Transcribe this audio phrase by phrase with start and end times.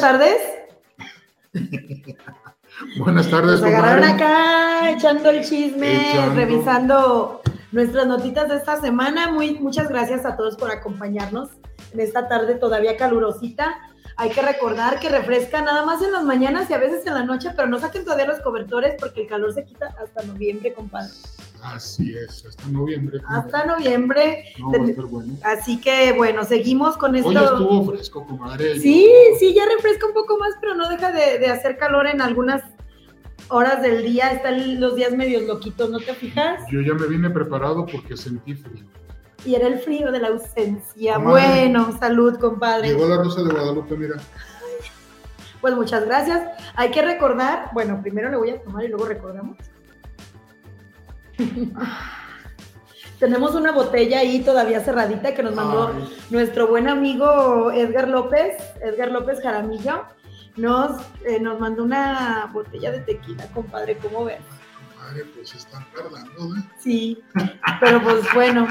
[0.00, 0.40] tardes.
[2.98, 3.60] buenas tardes.
[3.60, 9.32] Nos agarraron acá echando el chisme, revisando nuestras notitas de esta semana.
[9.32, 11.50] Muy, muchas gracias a todos por acompañarnos
[11.92, 13.76] en esta tarde todavía calurosita.
[14.20, 17.22] Hay que recordar que refresca nada más en las mañanas y a veces en la
[17.22, 21.12] noche, pero no saquen todavía los cobertores porque el calor se quita hasta noviembre, compadre.
[21.62, 23.20] Así es, hasta noviembre.
[23.28, 24.46] Hasta noviembre.
[25.08, 25.34] bueno.
[25.44, 27.28] Así que bueno, seguimos con esto.
[27.28, 28.80] Hoy estuvo fresco, comadre.
[28.80, 32.64] Sí, sí, ya refresca un poco más, pero no deja de, hacer calor en algunas
[33.50, 34.32] horas del día.
[34.32, 36.60] Están los días medios loquitos, ¿no te fijas?
[36.72, 38.84] Yo ya me vine preparado porque sentí frío.
[39.44, 41.18] Y era el frío de la ausencia.
[41.18, 42.88] Bueno, salud, compadre.
[42.88, 44.16] Llegó la rosa de Guadalupe, mira.
[45.60, 46.48] Pues muchas gracias.
[46.74, 49.56] Hay que recordar, bueno, primero le voy a tomar y luego recordamos.
[53.18, 55.92] Tenemos una botella ahí todavía cerradita que nos mandó
[56.30, 60.04] nuestro buen amigo Edgar López, Edgar López Jaramillo.
[60.56, 64.40] Nos, eh, nos mandó una botella de tequila, compadre, ¿cómo ves?
[64.96, 66.62] Compadre, pues están tardando, ¿eh?
[66.78, 67.22] Sí,
[67.80, 68.66] pero pues bueno.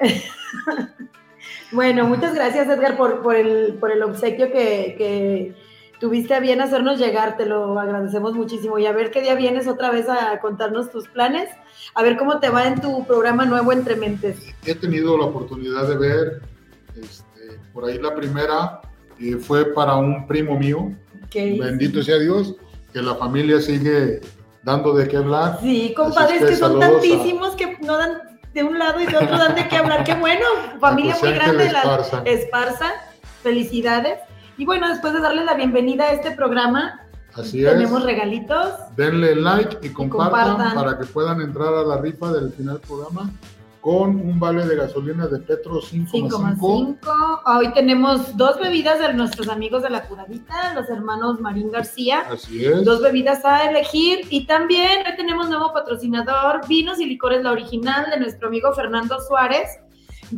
[1.72, 5.54] bueno, muchas gracias Edgar por, por, el, por el obsequio que, que
[6.02, 8.76] tuviste a bien hacernos llegar, te lo agradecemos muchísimo.
[8.76, 11.48] Y a ver qué día vienes otra vez a contarnos tus planes,
[11.94, 14.36] a ver cómo te va en tu programa nuevo Entre Mentes.
[14.66, 16.42] He tenido la oportunidad de ver,
[17.00, 18.80] este, por ahí la primera
[19.20, 20.90] eh, fue para un primo mío,
[21.32, 22.56] bendito sea Dios,
[22.92, 24.22] que la familia sigue
[24.64, 25.60] dando de qué hablar.
[25.60, 29.54] Sí, compadres, que, son tantísimos que no dan de un lado y de otro dan
[29.54, 30.04] de qué hablar.
[30.04, 30.44] Qué bueno,
[30.80, 32.92] familia muy grande, la Esparza.
[33.42, 34.20] Felicidades.
[34.56, 37.00] Y bueno, después de darle la bienvenida a este programa,
[37.34, 38.74] Así tenemos regalitos.
[38.94, 43.30] Denle like y compartan, para que puedan entrar a la rifa del final del programa
[43.82, 47.40] con un vale de gasolina de Petro 5,5.
[47.44, 52.20] Hoy tenemos dos bebidas de nuestros amigos de la curadita, los hermanos Marín García.
[52.30, 52.84] Así es.
[52.84, 54.20] Dos bebidas a elegir.
[54.30, 59.20] Y también hoy tenemos nuevo patrocinador, Vinos y Licores La Original, de nuestro amigo Fernando
[59.20, 59.68] Suárez.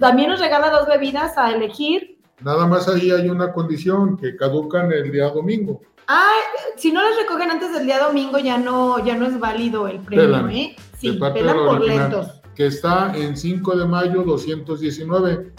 [0.00, 2.18] También nos regala dos bebidas a elegir.
[2.40, 5.82] Nada más ahí hay una condición, que caducan el día domingo.
[6.08, 6.32] Ah,
[6.76, 10.00] si no las recogen antes del día domingo ya no, ya no es válido el
[10.00, 10.76] premio, ¿eh?
[10.98, 12.33] Sí, pelan por lentos.
[12.54, 15.52] Que está en 5 de mayo 219.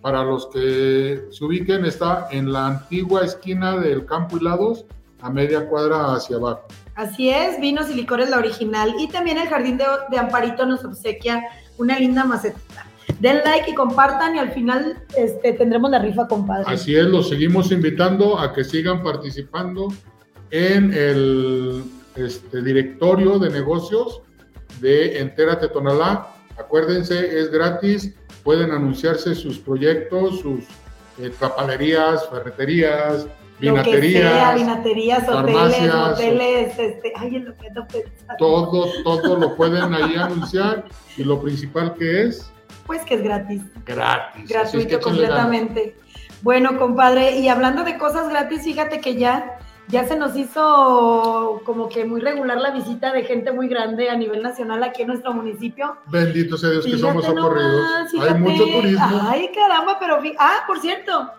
[0.00, 4.84] Para los que se ubiquen, está en la antigua esquina del Campo Hilados,
[5.20, 6.62] a media cuadra hacia abajo.
[6.94, 8.94] Así es, vinos y licores la original.
[8.98, 11.42] Y también el Jardín de, de Amparito nos obsequia
[11.76, 12.86] una linda maceta
[13.20, 16.64] den like y compartan y al final este, tendremos la rifa, compadre.
[16.66, 19.88] Así es, los seguimos invitando a que sigan participando
[20.50, 21.84] en el
[22.14, 24.22] este, directorio de negocios
[24.80, 26.28] de Entérate Tonalá.
[26.58, 30.64] Acuérdense, es gratis, pueden anunciarse sus proyectos, sus
[31.18, 33.26] eh, tapalerías, ferreterías,
[33.58, 37.72] vinaterías, vinaterías, hoteles, hoteles, este, ay, lo que
[38.38, 40.84] Todo, todo lo pueden ahí anunciar
[41.16, 42.50] y lo principal que es
[42.86, 43.62] pues que es gratis.
[43.84, 44.48] Gratis.
[44.48, 45.96] Gratuito completamente.
[46.42, 49.58] Bueno, compadre, y hablando de cosas gratis, fíjate que ya,
[49.88, 54.16] ya se nos hizo como que muy regular la visita de gente muy grande a
[54.16, 55.96] nivel nacional aquí en nuestro municipio.
[56.06, 58.12] Bendito sea Dios que somos socorridos.
[58.20, 59.20] Hay mucho turismo.
[59.22, 60.18] Ay, caramba, pero...
[60.38, 61.30] Ah, por cierto,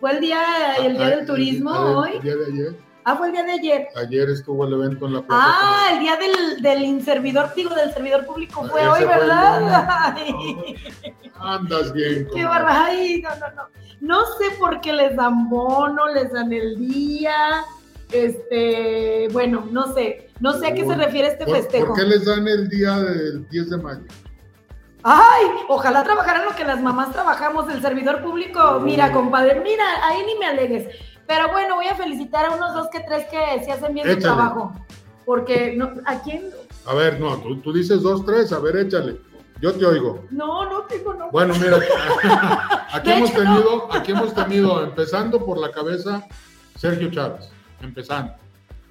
[0.00, 2.12] fue el día, el día del turismo hoy.
[2.14, 2.86] El día de ayer.
[3.08, 3.88] Ah, fue el día de ayer.
[3.96, 5.44] Ayer estuvo el evento en la plaza.
[5.46, 10.16] Ah, el día del, del inservidor, digo, del servidor público fue hoy, ¿verdad?
[11.38, 12.26] Andas bien.
[12.34, 12.86] Qué barra.
[12.86, 13.62] Ay, no, no, no.
[14.00, 17.64] No sé por qué les dan bono, les dan el día.
[18.12, 20.30] Este, bueno, no sé.
[20.40, 21.88] No sé a qué se refiere este festejo.
[21.88, 24.02] ¿Por qué les dan el día del 10 de mayo?
[25.02, 28.80] Ay, ojalá trabajaran lo que las mamás trabajamos, el servidor público.
[28.80, 30.88] Mira, compadre, mira, ahí ni me alegues.
[31.26, 34.18] Pero bueno, voy a felicitar a unos dos que tres que sí hacen bien su
[34.18, 34.72] trabajo.
[35.24, 36.50] Porque, no, ¿a quién?
[36.86, 39.20] A ver, no, tú, dices dos, tres, a ver, échale.
[39.60, 40.24] Yo te oigo.
[40.30, 41.30] No, no tengo, no.
[41.30, 41.78] Bueno, mira,
[42.92, 46.26] aquí hemos tenido, aquí hemos tenido, empezando por la cabeza,
[46.76, 47.48] Sergio Chávez,
[47.82, 48.34] empezando.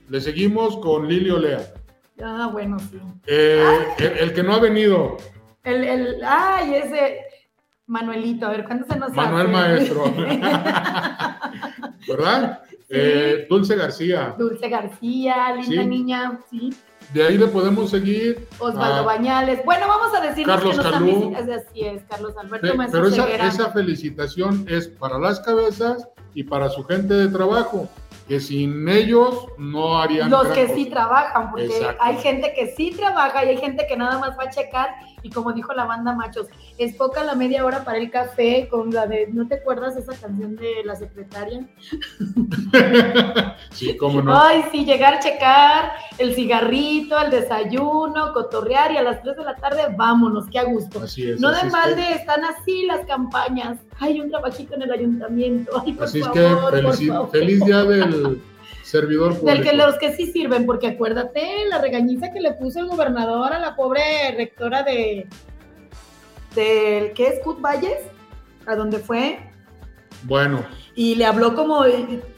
[0.10, 1.74] Le seguimos con Lili Olea.
[2.24, 3.00] Ah, bueno, sí.
[3.28, 5.18] Eh, el, que no ha venido.
[5.64, 7.22] El, el, ay, ese,
[7.88, 10.06] Manuelito, a ver, ¿cuándo se nos Manuel Maestro.
[12.08, 12.62] ¿Verdad?
[12.90, 14.36] Eh, Dulce García.
[14.38, 16.74] Dulce García, linda niña, sí.
[17.14, 18.48] De ahí le podemos seguir.
[18.58, 19.64] Osvaldo Bañales.
[19.66, 21.34] Bueno, vamos a decir Carlos que nos Calú.
[21.36, 26.84] Así es, Carlos Alberto Pero esa, esa felicitación es para las cabezas y para su
[26.84, 27.88] gente de trabajo
[28.28, 33.46] que sin ellos no harían los que sí trabajan porque hay gente que sí trabaja
[33.46, 34.96] y hay gente que nada más va a checar
[35.26, 36.46] Y como dijo la banda Machos,
[36.78, 40.14] es poca la media hora para el café con la de, ¿no te acuerdas esa
[40.16, 41.68] canción de la secretaria?
[43.72, 44.40] sí, cómo no.
[44.40, 49.56] Ay, sí, llegar, checar el cigarrito, el desayuno, cotorrear y a las 3 de la
[49.56, 51.02] tarde vámonos, qué a gusto.
[51.02, 51.40] Así es.
[51.40, 53.80] No así de es balde que- están así las campañas.
[54.00, 55.72] Hay un trabajito en el ayuntamiento.
[55.84, 57.32] Ay, por Así es favor, que por felici- favor.
[57.32, 58.42] feliz día del
[59.02, 59.46] servidor público.
[59.48, 63.54] Del que los que sí sirven, porque acuérdate la regañiza que le puso el gobernador
[63.54, 64.02] a la pobre
[64.38, 65.28] rectora de
[66.56, 67.98] del ¿qué es Cut Valles?
[68.66, 69.40] A donde fue
[70.24, 70.66] Bueno,
[70.98, 71.84] y le habló como,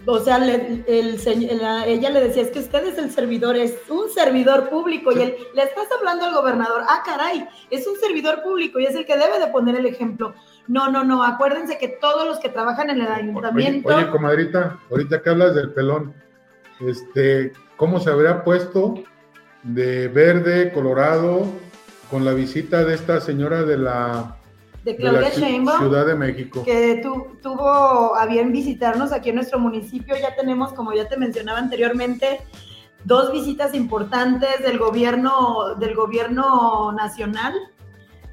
[0.07, 3.55] o sea, le- el, señ- la- ella le decía, es que usted es el servidor,
[3.55, 7.95] es un servidor público, y él, le estás hablando al gobernador, ah, caray, es un
[7.99, 10.33] servidor público y es el que debe de poner el ejemplo.
[10.67, 14.79] No, no, no, acuérdense que todos los que trabajan en el oye, ayuntamiento, oye, comadrita,
[14.89, 16.13] ahorita que hablas del pelón,
[16.79, 18.95] este, ¿cómo se habría puesto
[19.63, 21.45] de verde, colorado,
[22.09, 24.37] con la visita de esta señora de la,
[24.83, 26.63] de de la Claudia Sheinbaum, Ciudad de México?
[26.63, 30.15] que tu- tuvo a bien visitarnos aquí en nuestro municipio.
[30.21, 32.39] Ya tenemos, como ya te mencionaba anteriormente,
[33.03, 37.53] dos visitas importantes del gobierno, del gobierno nacional.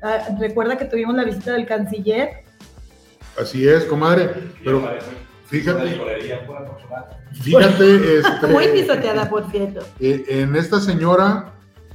[0.02, 2.44] Ah, recuerda que tuvimos la visita del canciller.
[3.40, 4.30] Así es, comadre,
[4.62, 4.82] pero
[5.46, 6.00] fíjate,
[7.42, 9.80] fíjate, este, Muy pisoteada, por cierto.
[10.00, 11.52] Eh, en esta señora,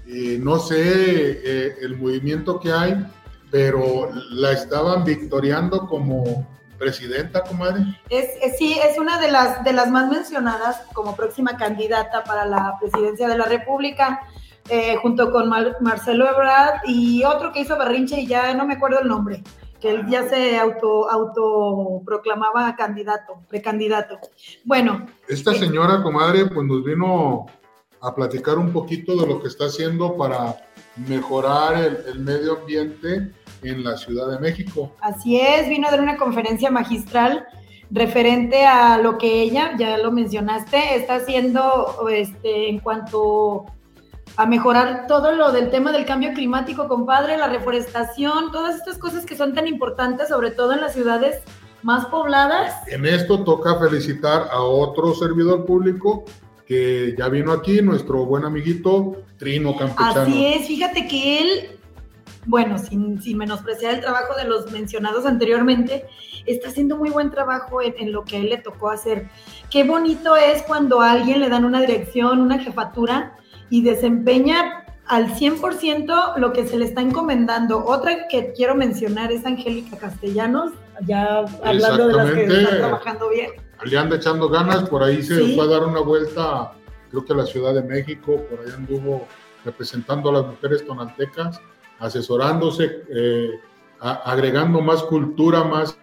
[0.07, 3.05] eh, no sé eh, el movimiento que hay,
[3.51, 6.47] pero la estaban victoriando como
[6.77, 7.81] presidenta, comadre.
[8.09, 12.45] Es, es- sí, es una de las, de las más mencionadas como próxima candidata para
[12.45, 14.21] la presidencia de la República,
[14.69, 18.75] eh, junto con Mar- Marcelo Ebrard y otro que hizo berrinche y ya no me
[18.75, 19.43] acuerdo el nombre,
[19.79, 24.19] que él ya se auto, autoproclamaba candidato, precandidato.
[24.65, 27.45] Bueno, Esta señora, comadre, pues nos vino
[28.01, 30.55] a platicar un poquito de lo que está haciendo para
[31.07, 33.31] mejorar el, el medio ambiente
[33.63, 34.95] en la Ciudad de México.
[35.01, 37.45] Así es, vino a dar una conferencia magistral
[37.91, 43.65] referente a lo que ella, ya lo mencionaste, está haciendo este, en cuanto
[44.39, 49.25] a mejorar todo lo del tema del cambio climático, compadre, la reforestación, todas estas cosas
[49.25, 51.43] que son tan importantes, sobre todo en las ciudades
[51.83, 52.73] más pobladas.
[52.87, 56.23] En esto toca felicitar a otro servidor público
[56.65, 60.21] que ya vino aquí, nuestro buen amiguito Trino Campechano.
[60.21, 61.77] Así es, fíjate que él,
[62.45, 66.05] bueno, sin, sin menospreciar el trabajo de los mencionados anteriormente,
[66.45, 69.27] está haciendo muy buen trabajo en, en lo que a él le tocó hacer.
[69.69, 73.35] Qué bonito es cuando a alguien le dan una dirección, una jefatura
[73.69, 77.83] y desempeña al 100% lo que se le está encomendando.
[77.85, 80.71] Otra que quiero mencionar es Angélica Castellanos,
[81.05, 83.51] ya hablando de las que están trabajando bien.
[83.85, 85.55] le anda echando ganas, por ahí se Sí.
[85.55, 86.73] fue a dar una vuelta,
[87.09, 89.25] creo que a la Ciudad de México, por ahí anduvo
[89.65, 91.59] representando a las mujeres tonaltecas,
[91.97, 93.51] asesorándose, eh,
[94.01, 95.97] a- agregando más cultura, más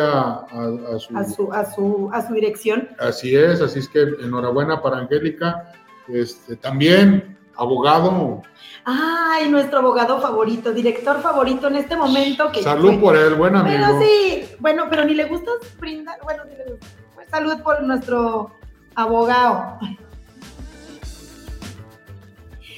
[0.00, 2.88] a, a- a su, A su, a, su, a su dirección.
[2.98, 5.72] Así es, así es que enhorabuena para Angélica,
[6.08, 8.42] este, también abogado,
[8.84, 12.50] Ay, nuestro abogado favorito, director favorito en este momento.
[12.52, 12.98] Que salud fue.
[12.98, 13.76] por él, buen amigo.
[13.76, 16.86] Pero sí, bueno, pero ni le gusta brindar, bueno, ni le gusta.
[17.14, 18.50] Pues salud por nuestro
[18.94, 19.78] abogado.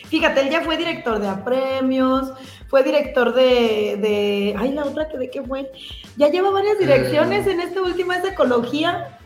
[0.09, 2.33] Fíjate, él ya fue director de apremios,
[2.69, 5.71] fue director de, de, ay, la otra que de qué fue.
[6.17, 7.51] Ya lleva varias direcciones Eh.
[7.53, 9.19] en esta última es ecología,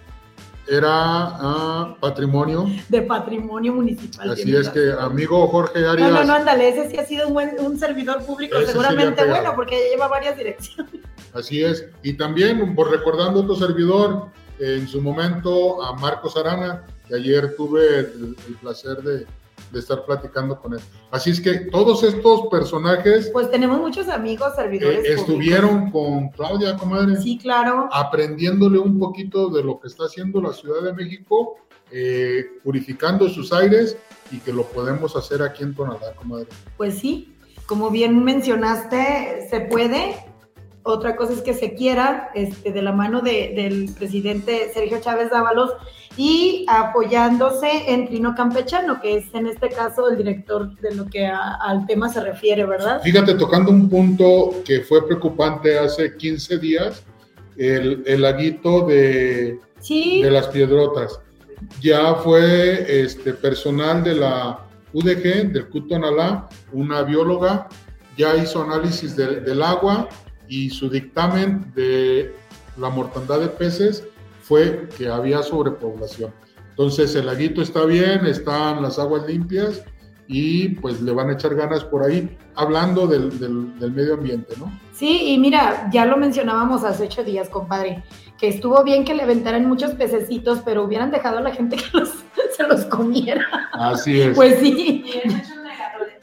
[0.71, 4.31] Era ah, patrimonio, de patrimonio municipal.
[4.31, 6.11] así es que amigo Jorge No, Arias.
[6.13, 9.53] no, no, ándale, ese sí ha sido un, buen, un servidor público, sí seguramente bueno,
[9.57, 10.93] porque lleva varias direcciones.
[11.35, 11.87] Así es.
[12.05, 14.27] Y también, por recordando otro servidor,
[14.61, 19.27] en su momento a Marcos Arana, que ayer tuve el, el placer de,
[19.71, 20.81] de estar platicando con él.
[21.11, 25.21] Así es que todos estos personajes Pues tenemos muchos amigos eh, servidores públicos.
[25.21, 27.89] estuvieron con Claudia, comadre, Sí, claro.
[27.93, 31.57] aprendiéndole un poquito de lo que está haciendo la Ciudad de México,
[31.93, 33.97] eh, purificando sus aires
[34.31, 36.47] y que lo podemos hacer aquí en Tonalá, comadre.
[36.77, 37.35] Pues sí,
[37.67, 40.17] como bien mencionaste, se puede.
[40.83, 45.31] Otra cosa es que se quiera, este, de la mano de- del presidente Sergio Chávez
[45.31, 45.73] Dávalos
[46.17, 51.27] y apoyándose en Trino Campechano, que es en este caso el director de lo que
[51.27, 53.01] a- al tema se refiere, ¿verdad?
[53.03, 57.05] Fíjate, tocando un punto que fue preocupante hace 15 días,
[57.57, 61.21] el, el laguito de, Sí, de las piedrotas.
[61.81, 64.59] Ya fue este, personal de la
[64.93, 67.69] UDG, del CUTONALA, una bióloga,
[68.17, 70.09] ya hizo análisis de- del agua
[70.49, 72.35] y su dictamen de
[72.77, 74.03] la mortandad de peces
[74.51, 76.35] fue que había sobrepoblación.
[76.71, 79.85] Entonces el laguito está bien, están las aguas limpias
[80.27, 84.77] y pues le van a echar ganas por ahí, hablando del, del, medio ambiente, ¿no?
[84.93, 88.03] Sí, y mira, ya lo mencionábamos hace ocho días, compadre,
[88.39, 91.85] que estuvo bien que le aventaran muchos pececitos, pero hubieran dejado a la gente que
[91.93, 92.09] los,
[92.57, 93.47] se los comiera.
[93.73, 94.35] Así es.
[94.35, 95.05] Pues sí.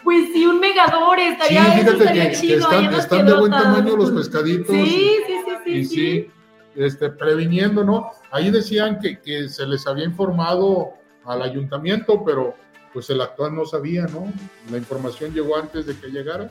[0.04, 4.12] Pues sí, un megador estaría, sí, fíjate que, chido, están, están de buen tamaño los
[4.12, 4.76] pescaditos.
[4.76, 5.72] Sí, sí, sí, sí.
[5.72, 6.32] Y sí,
[6.78, 8.12] este, previniendo, ¿no?
[8.32, 10.94] Ahí decían que, que se les había informado
[11.26, 12.56] al ayuntamiento, pero
[12.94, 14.32] pues el actual no sabía, ¿no?
[14.72, 16.50] La información llegó antes de que llegara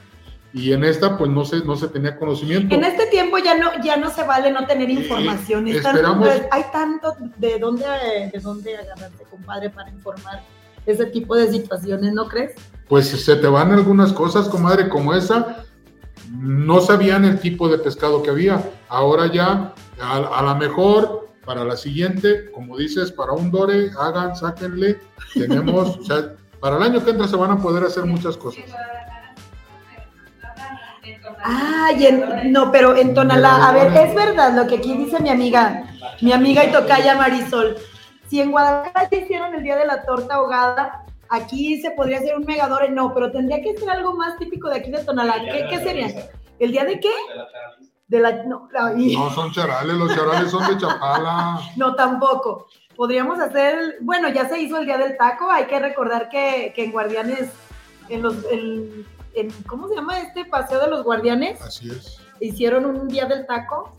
[0.53, 2.75] y en esta pues no se, no se tenía conocimiento.
[2.75, 5.69] En este tiempo ya no, ya no se vale no tener información.
[5.69, 7.85] esperamos, hay tanto de dónde,
[8.33, 10.43] de dónde agarrarte, compadre, para informar
[10.87, 12.53] ese tipo de situaciones, ¿no crees?
[12.89, 15.65] Pues se te van algunas cosas, comadre, como esa.
[16.31, 18.63] No sabían el tipo de pescado que había.
[18.89, 24.37] Ahora ya, a, a lo mejor para la siguiente, como dices, para un Dore, hagan,
[24.37, 24.99] sáquenle.
[25.33, 28.65] Tenemos, o sea, para el año que entra se van a poder hacer muchas cosas.
[31.43, 31.91] Ah,
[32.47, 35.85] no, pero en Tonalá, a ver, es verdad lo que aquí dice mi amiga,
[36.21, 37.77] mi amiga y tocaya Marisol.
[38.29, 42.35] Si en Guadalajara ya hicieron el día de la torta ahogada, aquí se podría hacer
[42.37, 45.41] un megadore, no, pero tendría que ser algo más típico de aquí de Tonalá.
[45.41, 46.09] ¿Qué, qué sería?
[46.59, 47.09] ¿El día de qué?
[47.09, 47.47] De la,
[48.09, 51.61] no, no, son charales, los charales son de Chapala.
[51.77, 52.67] No, tampoco.
[52.95, 56.85] Podríamos hacer, bueno, ya se hizo el Día del Taco, hay que recordar que, que
[56.85, 57.51] en Guardianes,
[58.09, 59.05] en los, en,
[59.67, 61.61] ¿cómo se llama este paseo de los Guardianes?
[61.61, 62.21] Así es.
[62.41, 63.93] Hicieron un Día del Taco.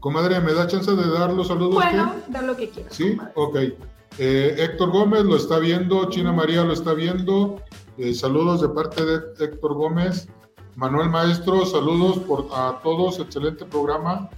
[0.00, 1.74] Comadre, ¿me da chance de dar los saludos?
[1.74, 2.94] Bueno, da lo que quieras.
[2.94, 3.56] Sí, ok.
[4.18, 7.60] Eh, Héctor Gómez lo está viendo, China María lo está viendo.
[7.96, 10.28] Eh, saludos de parte de Héctor Gómez.
[10.78, 14.30] Manuel Maestro, saludos por, a todos, excelente programa.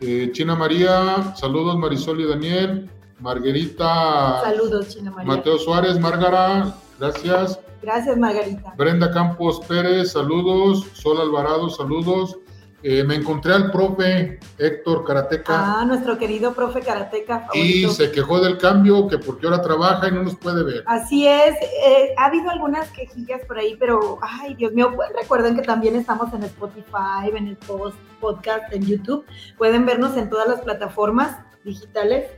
[0.00, 2.90] Eh, China María, saludos Marisol y Daniel.
[3.20, 4.42] Margarita.
[4.42, 5.36] Saludos, China María.
[5.36, 7.58] Mateo Suárez, Márgara, gracias.
[7.80, 8.74] Gracias, Margarita.
[8.76, 10.84] Brenda Campos Pérez, saludos.
[10.92, 12.36] Sol Alvarado, saludos.
[12.80, 15.80] Eh, me encontré al profe Héctor Karateca.
[15.80, 17.48] Ah, nuestro querido profe Karateca.
[17.52, 20.84] Y se quejó del cambio, que porque ahora trabaja y no nos puede ver.
[20.86, 25.56] Así es, eh, ha habido algunas quejillas por ahí, pero, ay, Dios mío, pues recuerden
[25.56, 29.24] que también estamos en Spotify, en el post, podcast, en YouTube.
[29.56, 32.30] Pueden vernos en todas las plataformas digitales.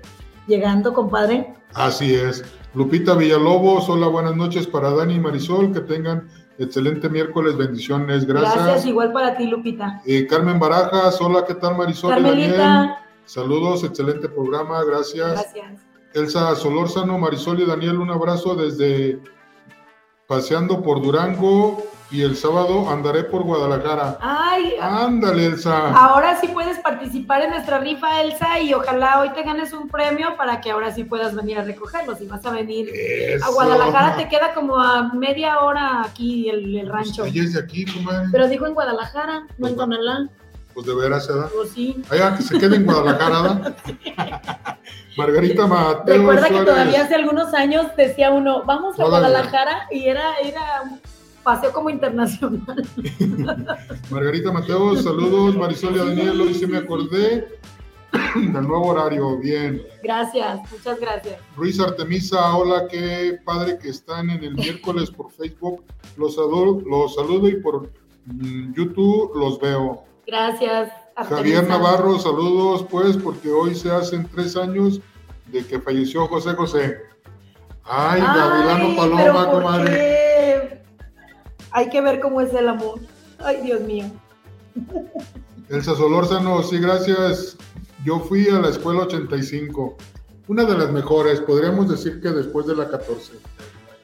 [0.46, 1.54] Llegando, compadre.
[1.74, 2.42] Así es.
[2.72, 6.28] Lupita Villalobos, hola, buenas noches para Dani y Marisol, que tengan
[6.60, 8.54] Excelente miércoles, bendiciones, gracias.
[8.54, 10.02] Gracias, igual para ti, Lupita.
[10.04, 12.22] Eh, Carmen Barajas, hola, ¿qué tal, Marisol?
[12.22, 12.90] Daniel?
[13.24, 15.32] Saludos, excelente programa, gracias.
[15.32, 15.86] Gracias.
[16.12, 19.18] Elsa Solórzano, Marisol y Daniel, un abrazo desde
[20.30, 24.16] Paseando por Durango, y el sábado andaré por Guadalajara.
[24.20, 25.92] Ay, ándale, Elsa.
[25.92, 30.36] Ahora sí puedes participar en nuestra rifa, Elsa, y ojalá hoy te ganes un premio
[30.36, 32.14] para que ahora sí puedas venir a recogerlo.
[32.14, 32.92] Si vas a venir
[33.42, 37.22] a Guadalajara, te queda como a media hora aquí el, el pues rancho.
[37.22, 38.28] Pues, es de aquí, comadre.
[38.30, 40.28] Pero dijo en Guadalajara, no en Tonalá.
[40.74, 41.50] Pues de veras, ¿verdad?
[41.54, 42.02] Pues sí.
[42.10, 43.76] Allá que se quede en Guadalajara, ¿verdad?
[45.16, 46.16] Margarita Mateo.
[46.16, 50.82] Recuerda que todavía hace algunos años decía uno, vamos a Guadalajara, y era, era
[51.42, 52.86] paseo como internacional.
[54.10, 55.56] Margarita Mateo, saludos.
[55.56, 57.58] Marisol y Daniel, hoy sí me acordé
[58.34, 59.38] del nuevo horario.
[59.38, 59.82] Bien.
[60.02, 61.36] Gracias, muchas gracias.
[61.56, 65.84] Ruiz Artemisa, hola, qué padre que están en el miércoles por Facebook.
[66.16, 67.90] Los, adoro, los saludo y por
[68.26, 70.04] mm, YouTube los veo.
[70.30, 70.92] Gracias.
[71.16, 75.00] Javier Navarro, saludos, pues, porque hoy se hacen tres años
[75.48, 76.98] de que falleció José José.
[77.82, 80.82] Ay, Gavilano Paloma, comadre.
[81.72, 83.00] Hay que ver cómo es el amor.
[83.40, 84.04] Ay, Dios mío.
[85.68, 87.56] Elsa Solórzano, sí, gracias.
[88.04, 89.96] Yo fui a la escuela 85,
[90.46, 93.32] una de las mejores, podríamos decir que después de la 14.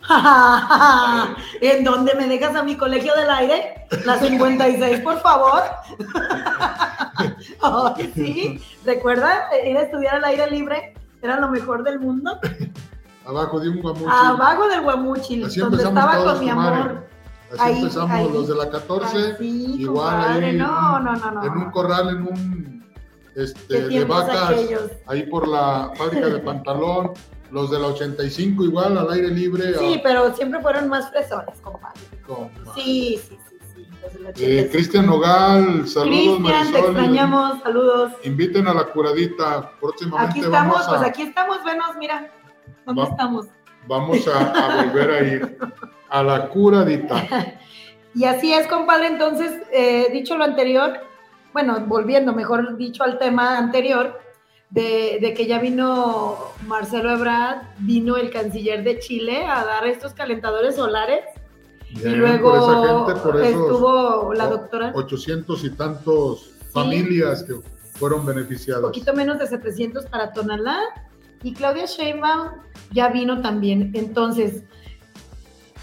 [1.60, 3.86] ¿En dónde me dejas a mi colegio del aire?
[4.04, 5.62] La 56, por favor.
[8.14, 10.94] sí, ¿recuerda ir a estudiar al aire libre?
[11.22, 12.38] Era lo mejor del mundo.
[13.24, 14.08] Abajo de un guamuchil.
[14.08, 17.06] Abajo del guamuchil, donde estaba con mi amor.
[17.58, 22.22] Así empezamos los de la 14, igual ahí no, no, no, en un corral, en
[22.22, 22.84] un
[23.36, 24.52] este, de vacas,
[25.06, 27.12] ahí por la fábrica de pantalón,
[27.50, 29.78] los de la 85 igual al aire libre.
[29.78, 32.00] Sí, pero siempre fueron más fresones, compadre.
[32.74, 33.56] Sí, sí, sí.
[33.74, 34.44] sí.
[34.44, 38.12] Eh, Cristian Nogal, saludos Cristian, te extrañamos, saludos.
[38.24, 42.30] Inviten a la curadita, próximamente Aquí estamos, pues aquí estamos, venos, mira,
[42.84, 43.46] ¿dónde estamos?
[43.86, 45.58] Vamos a, a volver a ir.
[46.08, 47.24] A la curadita.
[48.14, 49.08] y así es, compadre.
[49.08, 51.00] Entonces, eh, dicho lo anterior,
[51.52, 54.20] bueno, volviendo, mejor dicho, al tema anterior,
[54.70, 60.76] de, que ya vino Marcelo Ebrard, vino el canciller de Chile a dar estos calentadores
[60.76, 61.24] solares.
[61.90, 63.02] y luego
[63.42, 64.92] estuvo la doctora.
[64.94, 67.54] 800 y tantos familias que
[67.92, 68.84] fueron beneficiadas.
[68.84, 70.78] Un poquito menos de 700 para Tonalá.
[71.42, 72.50] Y Claudia Sheinbaum
[72.92, 73.92] ya vino también.
[73.94, 74.64] Entonces,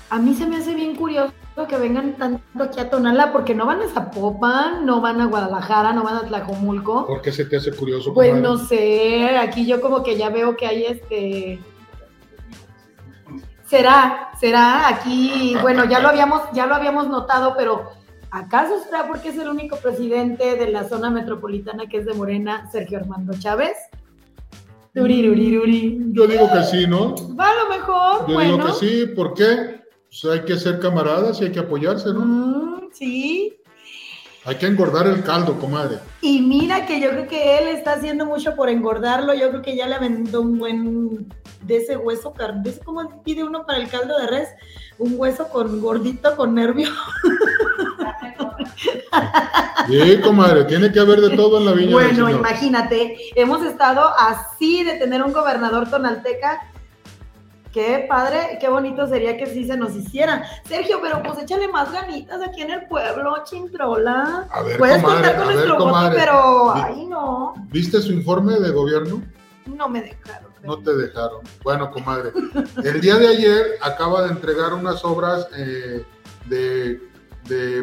[0.10, 1.34] a mí se me hace bien curioso
[1.68, 5.94] que vengan tanto aquí a Tonalá, porque no van a Zapopan, no van a Guadalajara,
[5.94, 7.06] no van a Tlajomulco.
[7.06, 8.14] ¿Por qué se te hace curioso?
[8.14, 11.60] Pues no sé, aquí yo como que ya veo que hay este...
[13.66, 17.84] Será, será, aquí, bueno, ya lo habíamos, ya lo habíamos notado, pero
[18.30, 22.70] ¿acaso será porque es el único presidente de la zona metropolitana que es de Morena,
[22.72, 23.78] Sergio Armando Chávez?
[24.94, 25.06] Yo
[26.28, 27.16] digo que sí, ¿no?
[27.36, 28.28] Va a lo mejor.
[28.28, 29.83] Yo digo que sí, ¿por qué?
[30.22, 32.20] Pues hay que ser camaradas y hay que apoyarse, ¿no?
[32.20, 33.58] Mm, sí.
[34.46, 35.98] Hay que engordar el caldo, comadre.
[36.22, 39.34] Y mira que yo creo que él está haciendo mucho por engordarlo.
[39.34, 42.32] Yo creo que ya le aventó un buen de ese hueso,
[42.64, 44.50] ¿ves cómo pide uno para el caldo de res?
[45.00, 46.90] Un hueso con gordito, con nervio.
[49.88, 51.92] Sí, comadre, tiene que haber de todo en la viña.
[51.92, 56.62] Bueno, imagínate, hemos estado así de tener un gobernador tonalteca
[57.74, 60.46] Qué padre, qué bonito sería que sí se nos hiciera.
[60.64, 64.48] Sergio, pero pues échale más ganitas aquí en el pueblo, Chintrola.
[64.52, 67.56] A ver, Puedes contar con nuestro voto, pero ay no.
[67.72, 69.24] ¿Viste su informe de gobierno?
[69.66, 70.52] No me dejaron.
[70.62, 71.42] No te dejaron.
[71.64, 72.32] Bueno, comadre.
[72.84, 76.06] El día de ayer acaba de entregar unas obras eh,
[76.46, 77.02] de,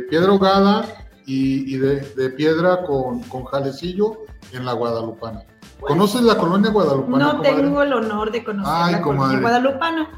[0.09, 0.85] piedra hogada
[1.27, 4.21] y, de, piedra con, con jalecillo
[4.53, 5.45] en la Guadalupana.
[5.81, 7.33] ¿Conoces la colonia guadalupana?
[7.33, 10.09] No tengo el honor de conocer la colonia guadalupana.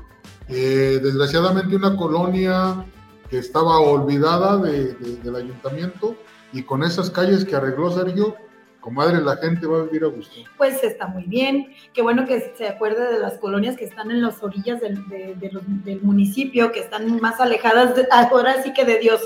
[0.48, 2.84] Eh, desgraciadamente una colonia
[3.30, 6.16] que estaba olvidada del ayuntamiento
[6.52, 8.36] y con esas calles que arregló Sergio,
[8.80, 10.34] comadre, la gente va a vivir a gusto.
[10.58, 11.72] Pues está muy bien.
[11.94, 16.02] Qué bueno que se acuerde de las colonias que están en las orillas del, del
[16.02, 19.22] municipio, que están más alejadas ahora sí que de Dios.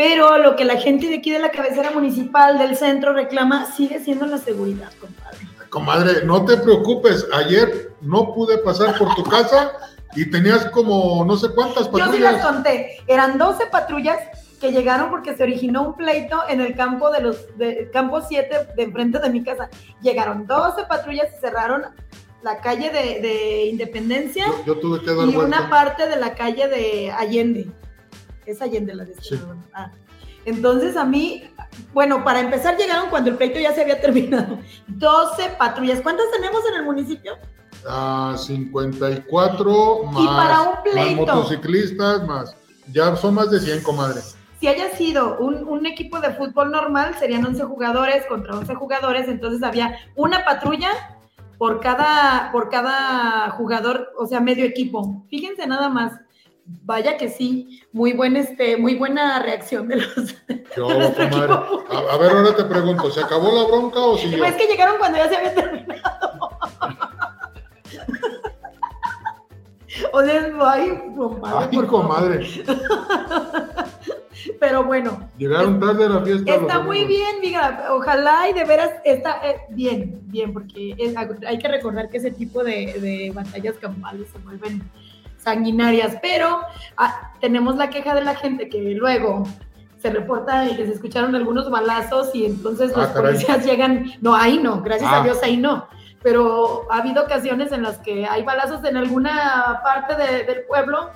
[0.00, 4.00] Pero lo que la gente de aquí de la cabecera municipal del centro reclama sigue
[4.00, 5.36] siendo la seguridad, compadre.
[5.68, 9.72] Comadre, no te preocupes, ayer no pude pasar por tu casa
[10.16, 12.06] y tenías como no sé cuántas patrullas.
[12.06, 14.16] Yo sí las conté, eran 12 patrullas
[14.58, 18.68] que llegaron porque se originó un pleito en el campo de los de, campo 7
[18.74, 19.68] de enfrente de mi casa.
[20.00, 21.82] Llegaron 12 patrullas y cerraron
[22.42, 27.12] la calle de, Independencia yo, tuve que dar y una parte de la calle de
[27.12, 27.68] Allende.
[28.46, 29.38] Es Allende la de este
[29.72, 29.90] ah.
[30.44, 31.50] Entonces a mí
[31.92, 34.58] bueno, para empezar llegaron cuando el pleito ya se había terminado.
[34.88, 36.00] 12 patrullas.
[36.00, 37.36] ¿Cuántas tenemos en el municipio?
[37.86, 42.56] Ah, 54 más, y para un pleito, más motociclistas, más.
[42.92, 44.20] Ya son más de 100, comadre.
[44.60, 49.28] Si haya sido un, un, equipo de fútbol normal, serían 11 jugadores contra 11 jugadores,
[49.28, 50.90] entonces había una patrulla
[51.56, 55.24] por cada, por cada jugador, o sea, medio equipo.
[55.30, 56.12] Fíjense nada más.
[56.82, 60.06] Vaya que sí, muy buen este, muy buena reacción de los.
[60.48, 64.38] a, ver, ahora te pregunto, ¿se acabó la bronca o siguió?
[64.38, 66.50] Pues que llegaron cuando ya se había terminado.
[70.12, 71.68] o sea, ay, comadre.
[71.72, 72.46] Ay, comadre.
[74.60, 75.28] Pero bueno.
[75.38, 76.54] Llegaron tarde a la fiesta.
[76.54, 80.96] Está muy bien, mira, ojalá y de veras está eh, bien, bien, porque
[81.46, 84.82] hay que recordar que ese tipo de, de batallas campales se vuelven
[85.42, 86.60] sanguinarias, pero
[86.96, 89.44] ah, tenemos la queja de la gente que luego
[89.98, 94.58] se reporta que se escucharon algunos balazos y entonces los ah, policías llegan, no, ahí
[94.58, 95.24] no, gracias a ah.
[95.24, 95.88] Dios ahí no,
[96.22, 101.10] pero ha habido ocasiones en las que hay balazos en alguna parte del pueblo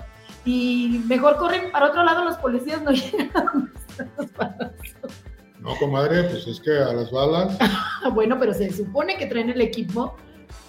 [0.45, 3.73] y mejor corren para otro lado los policías no llegan
[4.19, 5.23] los balazos.
[5.61, 7.57] No, comadre, pues es que a las balas.
[8.13, 10.15] bueno, pero se supone que traen el equipo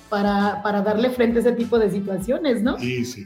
[0.08, 2.80] para, para darle frente a ese tipo de situaciones, ¿no?
[2.80, 3.26] Sí, sí.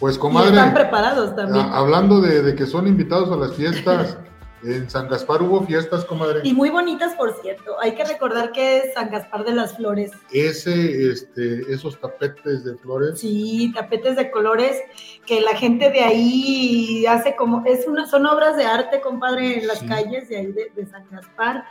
[0.00, 0.50] Pues comadre.
[0.50, 1.66] están preparados también.
[1.72, 4.18] hablando de, que son invitados a las fiestas,
[4.62, 6.40] en San Gaspar hubo fiestas, comadre.
[6.44, 7.80] Y muy bonitas, por cierto.
[7.80, 10.12] Hay que recordar que es San Gaspar de las Flores.
[10.32, 13.20] Ese, este, esos tapetes de flores.
[13.20, 14.76] Sí, tapetes de colores
[15.24, 19.66] que la gente de ahí hace como, es una, son obras de arte, compadre, en
[19.66, 21.64] las calles de ahí de, de San Gaspar.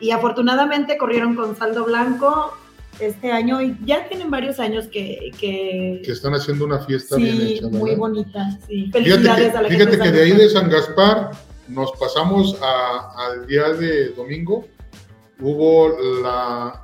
[0.00, 2.56] Y afortunadamente corrieron con saldo blanco
[3.00, 5.30] este año y ya tienen varios años que...
[5.38, 7.68] Que, están haciendo una fiesta bien hecha.
[7.68, 8.90] muy bonita, sí.
[8.92, 11.30] Felicidades fíjate que, a la Fíjate que de ahí de San Gaspar
[11.68, 12.56] nos pasamos
[13.16, 14.66] al día de domingo,
[15.40, 16.82] hubo la,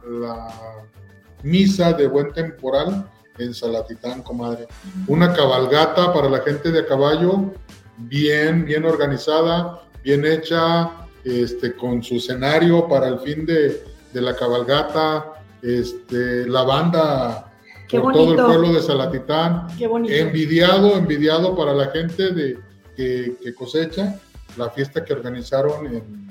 [1.42, 3.06] misa de buen temporal
[3.38, 4.66] en Salatitán, comadre.
[5.08, 7.52] Una cabalgata para la gente de a caballo,
[7.98, 10.90] bien, bien organizada, bien hecha,
[11.24, 17.50] este, con su escenario para el fin de, de la cabalgata, este, la banda
[17.90, 19.66] por todo el pueblo de Salatitán.
[19.78, 20.14] Qué bonito.
[20.14, 22.58] Envidiado, envidiado para la gente de,
[22.96, 24.20] que, cosecha,
[24.56, 26.28] la fiesta que organizaron en,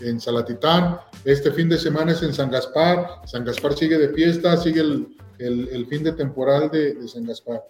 [0.00, 0.98] en, Salatitán.
[1.24, 3.22] Este fin de semana es en San Gaspar.
[3.24, 7.62] San Gaspar sigue de fiesta, sigue el, el, fin de temporal de, de, San Gaspar.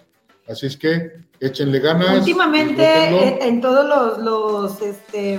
[0.48, 2.18] Así es que échenle ganas.
[2.18, 5.38] Últimamente en todos los, los este,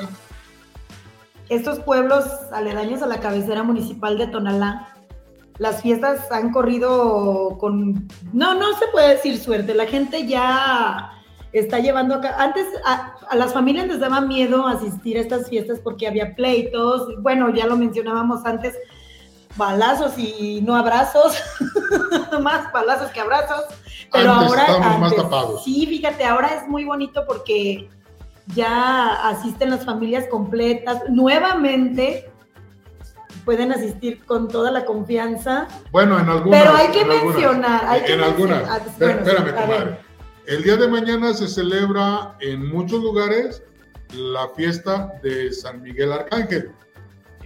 [1.49, 4.98] estos pueblos aledaños a la cabecera municipal de Tonalá,
[5.59, 11.11] las fiestas han corrido con, no, no se puede decir suerte, la gente ya
[11.51, 16.07] está llevando acá, antes a, las familias les daba miedo asistir a estas fiestas porque
[16.07, 18.73] había pleitos, bueno, ya lo mencionábamos antes,
[19.57, 21.37] balazos y no abrazos,
[22.41, 23.65] más balazos que abrazos,
[24.13, 24.97] pero ahora...
[24.97, 25.65] Más tapados.
[25.65, 27.89] Sí, fíjate, ahora es muy bonito porque
[28.55, 32.31] ya asisten las familias completas, nuevamente
[33.45, 35.67] pueden asistir con toda la confianza.
[35.91, 36.61] Bueno, en algunas.
[36.61, 37.85] Pero hay que mencionar.
[37.85, 38.63] Hay en algunas.
[38.69, 39.97] Ah, espérame, comadre.
[40.45, 43.61] El día de mañana se celebra en muchos lugares
[44.15, 46.71] la fiesta de San Miguel Arcángel,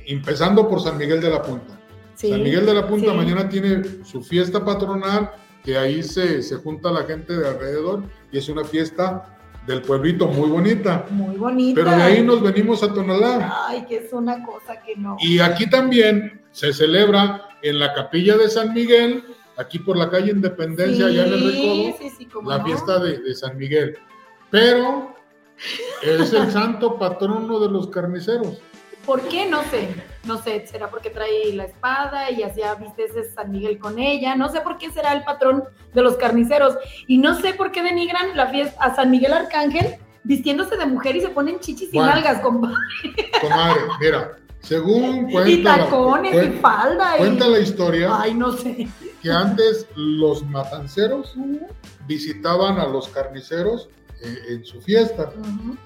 [0.05, 1.77] empezando por San Miguel de la Punta.
[2.15, 5.31] San Miguel de la Punta mañana tiene su fiesta patronal,
[5.63, 10.27] que ahí se, se junta la gente de alrededor y es una fiesta del pueblito,
[10.27, 11.05] muy bonita.
[11.09, 11.81] Muy bonita.
[11.81, 13.67] Pero de ahí nos venimos a Tonalá.
[13.67, 15.17] Ay, que es una cosa que no.
[15.19, 19.23] Y aquí también se celebra en la capilla de San Miguel,
[19.57, 23.97] aquí por la calle Independencia, allá en el Recodo, la fiesta de, de San Miguel.
[24.49, 25.15] Pero
[26.01, 28.61] es el santo patrono de los carniceros.
[29.05, 29.47] ¿Por qué?
[29.47, 29.89] No sé.
[30.25, 34.35] No sé, será porque trae la espada y hacía viste ese San Miguel con ella.
[34.35, 35.63] No sé por qué será el patrón
[35.93, 36.77] de los carniceros.
[37.07, 41.17] Y no sé por qué denigran la fiesta a San Miguel Arcángel vistiéndose de mujer
[41.17, 42.75] y se ponen chichis y nalgas, compadre.
[43.41, 45.49] Comadre, mira, según cuenta.
[45.49, 47.17] Y tacones y falda.
[47.17, 48.09] Cuenta la historia.
[48.17, 48.87] Ay, no sé.
[49.21, 51.35] Que antes los matanceros
[52.07, 53.89] visitaban a los carniceros
[54.21, 55.31] eh, en su fiesta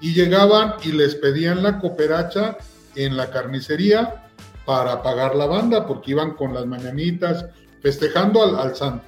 [0.00, 2.56] y llegaban y les pedían la cooperacha
[2.98, 4.24] en la carnicería
[4.66, 7.46] para pagar la banda, porque iban con las mañanitas
[7.80, 9.04] festejando al, santo.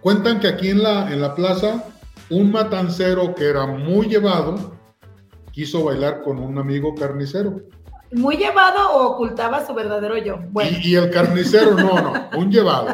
[0.00, 1.84] Cuentan que aquí en la, en la plaza,
[2.30, 4.76] un matancero que era muy llevado
[5.50, 7.62] quiso bailar con un amigo carnicero.
[8.12, 10.38] ¿Muy llevado o ocultaba su verdadero yo?
[10.82, 12.88] Y, el carnicero, no, no, un llevado.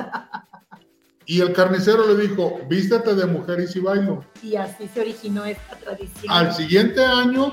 [1.27, 4.25] Y el carnicero le dijo, vístete de mujer y si bailo.
[4.43, 6.33] Y así se originó esta tradición.
[6.33, 7.53] Al siguiente año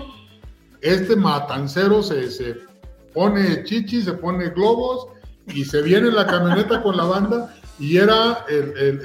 [0.81, 2.55] este matancero se, se
[3.13, 5.07] pone chichi, se pone globos
[5.47, 8.45] y se viene en la camioneta con la banda y era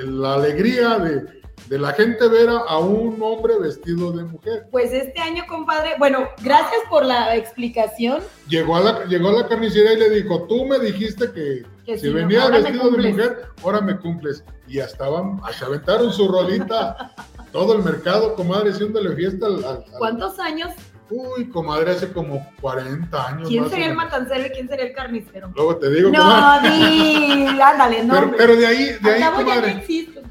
[0.06, 4.66] la alegría de, la gente ver a un hombre vestido de mujer.
[4.70, 8.20] Pues este año, compadre, bueno, gracias por la explicación.
[8.48, 11.64] Llegó a la, llegó a la carnicería y le dijo, tú me dijiste que,
[11.96, 14.44] si venía vestido de mujer, ahora me cumples.
[14.66, 17.14] Y ya estaban, se aventaron su rolita,
[17.52, 20.70] todo el mercado, comadre, haciéndole fiesta al ¿Cuántos años
[21.10, 23.48] Uy, comadre, hace como 40 años.
[23.48, 25.52] ¿Quién sería el matancero y quién sería el carnicero?
[25.54, 26.10] Luego te digo.
[26.10, 28.32] No, di, ándale, no.
[28.36, 29.86] Pero, de ahí, de ahí, comadre.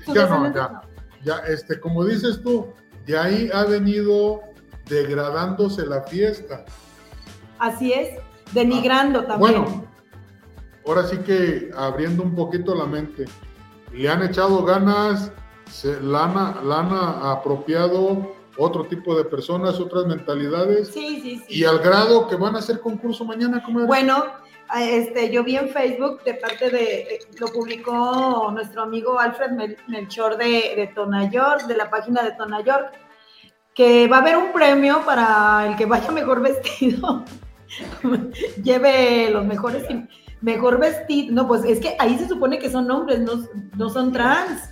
[0.08, 0.82] Ya, no, ya,
[1.24, 2.74] ya, este, como dices tú,
[3.06, 4.42] de ahí ha venido
[4.90, 6.66] degradándose la fiesta.
[7.60, 8.20] Así es,
[8.52, 9.62] denigrando ah, también.
[9.62, 9.86] Bueno,
[10.86, 13.26] ahora sí que abriendo un poquito la mente,
[13.94, 15.32] le han echado ganas,
[15.70, 16.94] se, la han
[17.26, 20.90] apropiado otro tipo de personas, otras mentalidades.
[20.90, 21.60] Sí, sí, sí.
[21.60, 24.26] Y al grado que van a hacer concurso mañana, ¿cómo Bueno,
[24.76, 29.52] este, yo vi en Facebook de parte de, lo publicó nuestro amigo Alfred
[29.88, 32.94] Melchor de, de Tona York, de la página de Tona York,
[33.74, 37.24] que va a haber un premio para el que vaya mejor vestido,
[38.64, 39.84] lleve los mejores,
[40.42, 43.44] mejor vestido, no, pues es que ahí se supone que son hombres, no,
[43.76, 44.70] no son trans,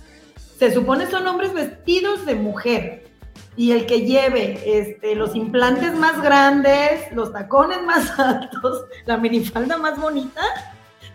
[0.56, 3.11] se supone son hombres vestidos de mujer
[3.56, 9.76] y el que lleve este, los implantes más grandes, los tacones más altos, la minifalda
[9.76, 10.42] más bonita,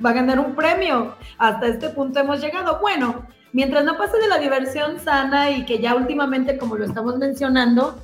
[0.03, 1.15] va a ganar un premio.
[1.37, 2.79] Hasta este punto hemos llegado.
[2.79, 7.17] Bueno, mientras no pase de la diversión sana y que ya últimamente, como lo estamos
[7.17, 7.97] mencionando,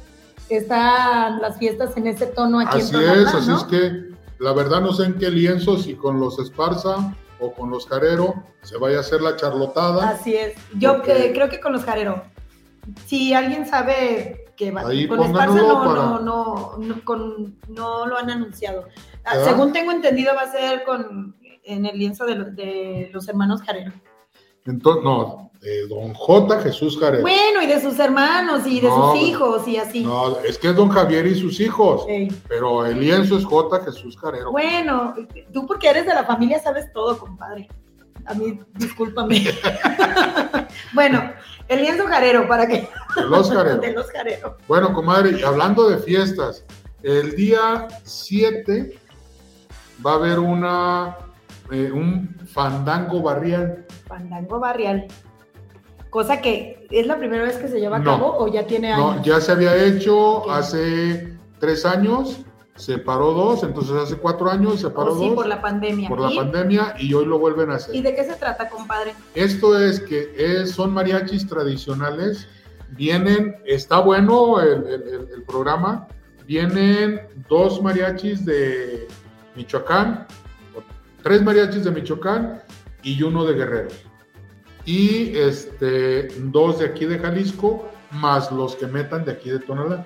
[0.50, 4.82] están las fiestas en ese tono aquí así en es, así es que la verdad
[4.82, 8.98] no sé en qué lienzo, si con los Esparza o con los Carero se vaya
[8.98, 10.10] a hacer la charlotada.
[10.10, 12.33] Así es, yo creo que con los Carero
[13.06, 16.78] si alguien sabe que va con Esparza no, no,
[17.67, 18.88] no, lo han anunciado.
[19.26, 23.93] Ah, según tengo entendido, va a ser con en el lienzo de, los hermanos Jarero.
[24.65, 26.62] Entonces, no, de don J.
[26.62, 27.22] Jesús Jarero.
[27.22, 30.04] Bueno, y de sus hermanos y de sus hijos y así.
[30.04, 32.06] No, es que es don Javier y sus hijos.
[32.48, 33.84] Pero el lienzo es J.
[33.84, 34.52] Jesús Jarero.
[34.52, 35.15] Bueno,
[35.52, 37.67] tú porque eres de la familia sabes todo, compadre.
[38.26, 39.43] a mí, discúlpame.
[40.93, 41.34] bueno,
[41.67, 42.88] el lienzo jarero, ¿para qué?
[43.15, 43.82] De los jareros.
[43.82, 44.08] De los.
[44.67, 46.65] Bueno, comadre, hablando de fiestas,
[47.02, 48.97] el día 7
[50.06, 51.17] va a haber una
[51.71, 53.86] eh, un fandango barrial.
[54.08, 55.08] Fandango barrial.
[56.10, 58.06] Cosa que es la primera vez que se lleva a No.
[58.12, 59.15] cabo o ya tiene años.
[59.17, 62.41] No, ya se había hecho hace tres años,
[62.76, 66.10] se paró dos, entonces hace cuatro años se paró Oh, sí, dos por la pandemia.
[66.10, 67.96] por la ¿Y, pandemia y hoy lo vuelven a hacer.
[67.96, 69.14] ¿Y de qué se trata, compadre?
[69.36, 72.48] Esto es que es- son mariachis tradicionales.
[72.90, 76.08] Vienen, está bueno el, el- el- el programa.
[76.48, 79.08] Vienen dos mariachis de
[79.56, 80.28] Michoacán,
[81.22, 82.62] tres mariachis de Michoacán
[83.04, 83.90] y uno de Guerrero.
[84.86, 90.06] Y este, dos de aquí de Jalisco, más los que metan de aquí de Tonalá.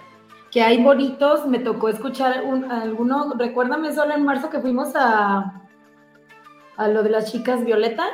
[0.58, 5.62] Que hay bonitos, me tocó escuchar un, alguno, recuérdame solo en marzo que fuimos a,
[6.76, 8.08] a lo de las chicas Violeta,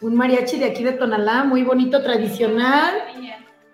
[0.00, 2.94] un mariachi de aquí de Tonalá, muy bonito, tradicional,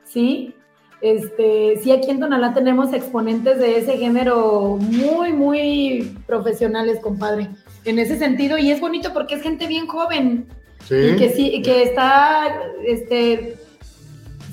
[0.03, 0.57] ¿sí?
[1.01, 7.51] Este, sí, aquí en Tonalá tenemos exponentes de ese género muy, muy profesionales, compadre.
[7.85, 10.49] En ese sentido, y es bonito porque es gente bien joven
[10.89, 10.97] ¿Sí?
[10.97, 12.49] y que sí, que está
[12.85, 13.59] este,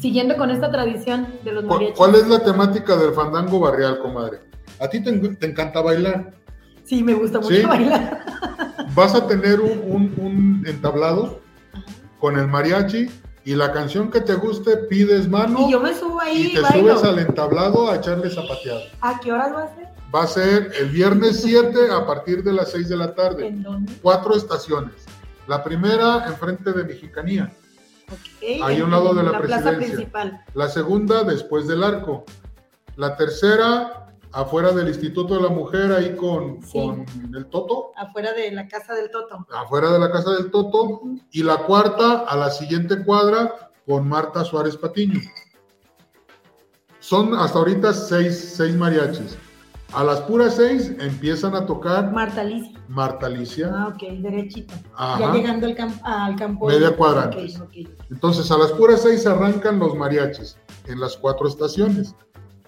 [0.01, 1.97] siguiendo con esta tradición de los ¿Cuál, mariachis.
[1.97, 4.41] cuál es la temática del fandango barrial, comadre?
[4.79, 6.31] A ti te, te encanta bailar.
[6.83, 7.61] Sí, me gusta mucho ¿Sí?
[7.63, 8.25] bailar.
[8.95, 11.39] vas a tener un, un- un entablado
[12.19, 13.09] con el mariachi
[13.43, 16.53] y la canción que te guste pides mano Y yo me subo ahí y y
[16.55, 16.97] te bailo.
[16.97, 18.81] subes al entablado a echarle zapateado.
[19.01, 19.87] ¿A qué horas va a ser?
[20.13, 23.47] Va a ser el viernes 7 a partir de las 6 de la tarde.
[23.47, 23.93] ¿En dónde?
[24.01, 24.93] Cuatro estaciones.
[25.47, 27.51] La primera enfrente de Mexicanía.
[28.11, 30.43] Ok, Ahí a un lado de en la plaza principal.
[30.53, 32.25] La segunda después del arco.
[32.97, 36.79] La tercera afuera del Instituto de la Mujer ahí con, Sí.
[36.79, 37.91] con el Toto.
[37.95, 39.45] Afuera de la casa del Toto.
[39.51, 41.01] Afuera de la casa del Toto.
[41.31, 45.19] y la cuarta a la siguiente cuadra con Marta Suárez Patiño.
[46.99, 49.37] Son hasta ahorita seis, seis mariachis.
[49.93, 52.79] A las puras seis empiezan a tocar Marta Alicia.
[52.87, 53.71] Marta Alicia.
[53.73, 54.73] Ah, ok, derechito.
[54.95, 55.19] Ajá.
[55.19, 56.67] Ya llegando al, camp- al campo.
[56.67, 57.59] Media cuadra antes.
[57.59, 57.89] Ok, ok.
[58.09, 62.15] Entonces a las puras seis arrancan los mariachis en las cuatro estaciones.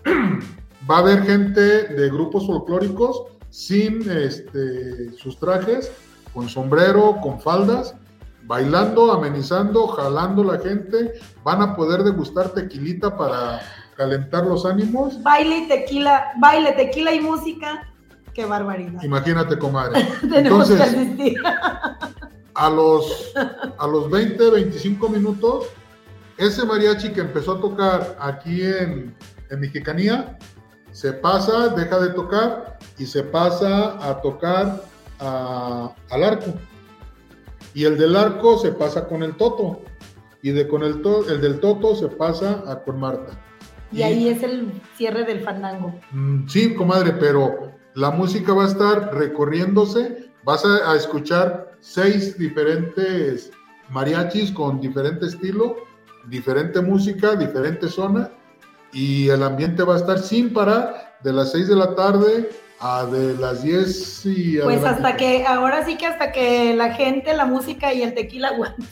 [0.90, 5.92] Va a haber gente de grupos folclóricos sin este, sus trajes,
[6.34, 7.96] con sombrero, con faldas,
[8.46, 11.14] bailando, amenizando, jalando la gente.
[11.46, 13.62] Van a poder degustar tequilita para
[13.96, 15.22] calentar los ánimos.
[15.24, 17.90] Baile y tequila, baile, tequila y música.
[18.34, 19.02] Qué barbaridad.
[19.04, 20.04] Imagínate, comadre.
[20.22, 21.38] Tenemos que Entonces, asistir.
[22.56, 23.34] a los,
[23.78, 25.66] a los 20, 25 minutos,
[26.38, 29.16] ese mariachi que empezó a tocar aquí en,
[29.50, 30.38] en Mexicanía,
[30.92, 34.82] se pasa, deja de tocar y se pasa a tocar
[35.20, 36.54] a- al arco.
[37.76, 39.82] Y el del arco se pasa con el toto.
[40.44, 43.32] Y de con el, to- el del toto se pasa a con Marta.
[43.94, 45.94] Y ahí es el cierre del fandango.
[46.12, 50.30] Mm, Sí, comadre, pero la música va a estar recorriéndose.
[50.44, 53.52] Vas a, a escuchar seis diferentes
[53.90, 55.76] mariachis con diferente estilo,
[56.28, 58.32] diferente música, diferente zona.
[58.92, 63.06] Y el ambiente va a estar sin parar de las 6 de la tarde a
[63.06, 64.88] de las 10 y Pues adelante.
[64.88, 68.86] hasta que, ahora sí que hasta que la gente, la música y el tequila aguanten.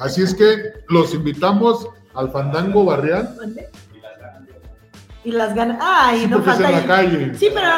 [0.00, 0.56] Así es que
[0.88, 3.36] los invitamos al Fandango Barrial.
[3.38, 3.68] ¿Mande?
[5.26, 5.78] Y las ganas.
[5.80, 6.68] Ay, Sí, no falta.
[6.70, 7.34] en la calle.
[7.34, 7.68] Sí, pero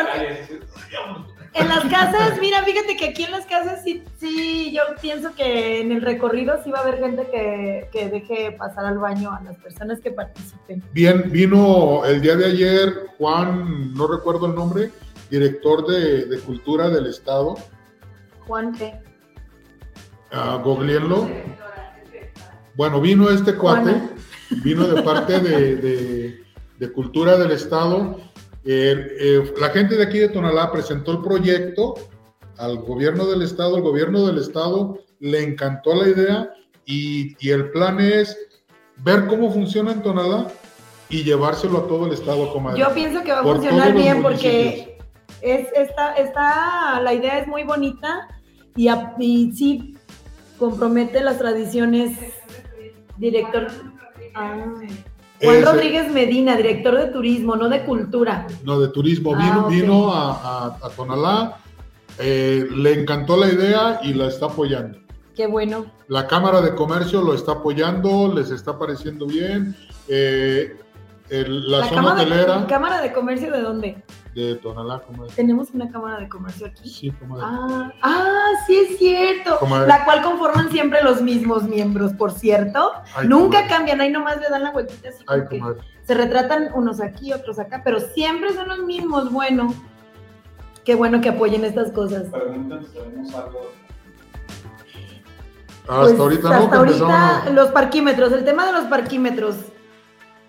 [1.54, 5.80] en las casas, mira, fíjate que aquí en las casas sí, sí, yo pienso que
[5.80, 9.40] en el recorrido sí va a haber gente que, que deje pasar al baño a
[9.40, 10.82] las personas que participen.
[10.92, 14.90] Bien, vino el día de ayer Juan, no recuerdo el nombre,
[15.30, 17.56] director de, de Cultura del Estado,
[18.46, 18.94] Juan, ¿qué?
[20.30, 21.28] a googlearlo.
[22.74, 24.10] Bueno, vino este cuate, Juana.
[24.62, 26.47] vino de parte de, de-
[26.78, 28.16] de Cultura del Estado.
[28.64, 31.94] Eh, eh, la gente de aquí de Tonalá presentó el proyecto
[32.58, 33.76] al gobierno del Estado.
[33.76, 36.50] El gobierno del Estado le encantó la idea
[36.84, 38.36] y, y el plan es
[38.98, 40.48] ver cómo funciona en Tonalá
[41.08, 42.80] y llevárselo a todo el Estado, comadre.
[42.80, 44.98] Yo pienso que va a Por funcionar bien porque
[45.40, 45.68] es,
[47.02, 48.28] la idea es muy bonita
[48.76, 49.96] y, a- y sí
[50.58, 52.18] compromete las tradiciones.
[53.16, 53.68] Director.
[54.34, 54.64] Ah.
[55.40, 58.46] Juan Ese- Rodríguez Medina, director de turismo, no de cultura.
[58.64, 59.34] No, de turismo.
[59.36, 61.56] Ah, Vino, vino a, a- a Tonalá,
[62.18, 64.98] eh, le encantó la idea y la está apoyando.
[65.36, 65.86] Qué bueno.
[66.08, 69.76] La Cámara de Comercio lo está apoyando, les está pareciendo bien.
[70.08, 70.74] eh,
[71.30, 74.02] el- la, zona cámara, hotelera de, ¿Cámara de Comercio de dónde?
[74.46, 75.32] De Tonalá, comadre.
[75.34, 76.88] Tenemos una cámara de comercio aquí.
[76.88, 77.44] Sí, comadre.
[77.46, 79.58] Ah, ah, sí es cierto.
[79.58, 79.88] Comadre.
[79.88, 82.92] La cual conforman siempre los mismos miembros, por cierto.
[83.14, 83.68] Ay, Nunca comadre.
[83.76, 85.24] cambian, ahí nomás le dan la vueltita así.
[85.26, 85.80] Ay, comadre.
[86.04, 89.32] se retratan unos aquí, otros acá, pero siempre son los mismos.
[89.32, 89.74] Bueno,
[90.84, 92.24] qué bueno que apoyen estas cosas.
[92.28, 93.60] Preguntan si tenemos algo.
[95.88, 99.56] Hasta Pues, ahorita no, hasta ahorita los parquímetros, el tema de los parquímetros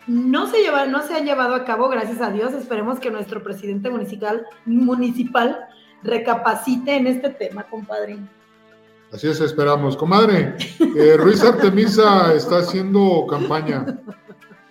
[0.09, 2.53] no se lleva, no se han llevado a cabo, gracias a Dios.
[2.53, 5.67] Esperemos que nuestro presidente municipal, municipal
[6.03, 8.17] recapacite en este tema, compadre.
[9.13, 9.95] Así es, esperamos.
[9.95, 10.55] Comadre,
[10.97, 13.85] eh, Ruiz Artemisa está haciendo campaña.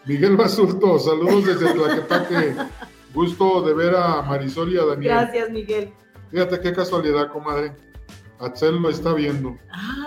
[0.07, 2.55] Miguel Basulto, saludos desde Tlaquepaque.
[3.14, 5.12] Gusto de ver a Marisol y a Daniel.
[5.12, 5.92] Gracias, Miguel.
[6.31, 7.74] Fíjate qué casualidad, comadre.
[8.40, 9.57] Axel lo está viendo.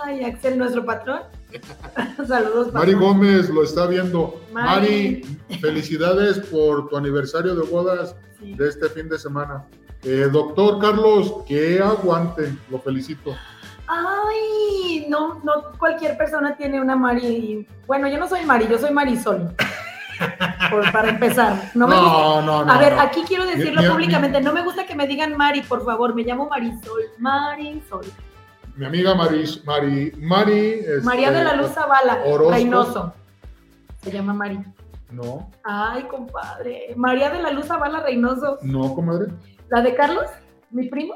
[0.04, 1.22] Ay, Axel, nuestro patrón.
[2.26, 2.72] Saludos.
[2.72, 4.40] Mari Gómez lo está viendo.
[4.52, 5.24] Mari.
[5.48, 8.54] Mari, felicidades por tu aniversario de bodas Sí.
[8.54, 9.64] de este fin de semana.
[10.02, 13.36] Eh, doctor Carlos, que aguante, lo felicito.
[13.86, 17.66] Ay, no, no cualquier persona tiene una Mari.
[17.86, 19.54] Bueno, yo no soy Mari, yo soy Marisol.
[20.70, 21.70] Por- para empezar.
[21.74, 22.72] No me gusta- No, no, no.
[22.72, 23.00] A ver, no.
[23.02, 24.40] aquí quiero decirlo Mi- mi- públicamente.
[24.40, 26.14] No me gusta que me digan Mari, por favor.
[26.14, 27.02] Me llamo Marisol.
[27.18, 28.04] Marisol.
[28.76, 30.68] Mi amiga Maris, Mari, Mari.
[30.80, 32.52] este, María de la Luz Zavala, Orozco.
[32.52, 33.12] Reynoso.
[34.02, 34.58] Se llama Mari.
[35.10, 36.94] No, Ay, compadre.
[36.96, 38.58] María de la Luz Zavala Reynoso.
[38.62, 39.26] no, comadre.
[39.68, 40.24] ¿La de Carlos?
[40.70, 41.14] ¿Mi primo?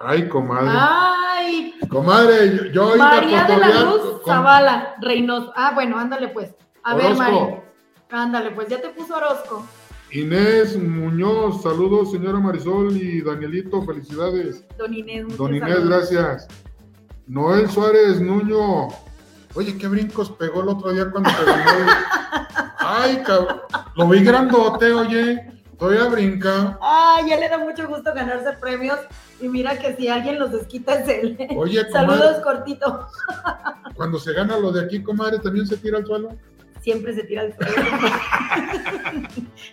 [0.00, 0.68] Ay, comadre.
[0.72, 5.52] Ay, Comadre, yo, ahorita María de la Luz con- Zavala Reynoso.
[5.54, 6.54] Ah, bueno, ándale pues.
[6.82, 7.22] A ver, Orozco.
[7.22, 7.56] Mari.
[8.10, 9.64] Ándale pues, ya te puso Orozco.
[10.10, 14.64] Inés Muñoz, saludos, señora Marisol y Danielito, felicidades.
[14.76, 15.88] Don Inés, Don Inés, saludos.
[16.10, 16.48] gracias.
[17.26, 18.88] Noel Suárez Nuño.
[19.54, 21.92] Oye, qué brincos pegó el otro día cuando te ganó.
[22.78, 23.60] Ay, cabrón.
[23.96, 25.56] Lo vi grandote, oye.
[25.78, 26.78] Todavía brinca.
[26.80, 28.98] Ay, ya le da mucho gusto ganarse premios.
[29.40, 31.38] Y mira que si alguien los desquita es él.
[31.56, 33.08] Oye, Saludos, cortito.
[33.96, 36.36] cuando se gana lo de aquí, comadre, también se tira al suelo.
[36.80, 37.74] Siempre se tira al suelo.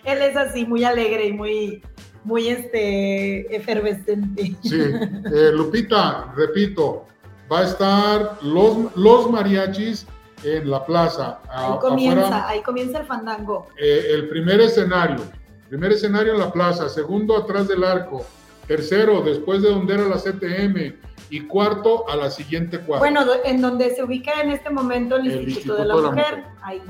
[0.04, 1.82] él es así, muy alegre y muy,
[2.24, 4.56] muy este, efervescente.
[4.62, 4.80] Sí.
[4.80, 7.06] Eh, Lupita, repito,
[7.52, 10.06] va a estar los, los mariachis
[10.42, 11.40] en la plaza.
[11.48, 12.48] a- Ahí comienza, afuera.
[12.48, 13.68] ahí comienza el fandango.
[13.78, 15.20] Eh, el primer escenario,
[15.68, 18.24] primer escenario en la plaza, segundo atrás del arco,
[18.66, 20.96] tercero después de donde era la CTM
[21.30, 23.00] y cuarto a la siguiente cuadra.
[23.00, 26.08] Bueno, en donde se ubica en este momento el, El Instituto, de la de la
[26.10, 26.36] Mujer.
[26.38, 26.44] Mujer.
[26.62, 26.82] Ahí